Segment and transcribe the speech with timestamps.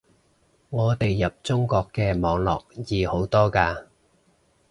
[0.71, 3.85] 我哋入中國嘅網絡易好多嘅